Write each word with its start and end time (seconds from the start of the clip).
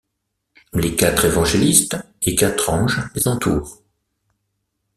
Les 0.73 0.95
quatre 0.95 1.25
Évangélistes 1.25 1.95
et 2.23 2.33
quatre 2.33 2.71
anges 2.71 3.07
les 3.13 3.27
entourent. 3.27 3.83